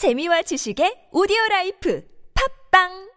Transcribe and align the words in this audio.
재미와 0.00 0.40
지식의 0.48 1.12
오디오 1.12 1.36
라이프. 1.50 2.00
팝빵! 2.32 3.09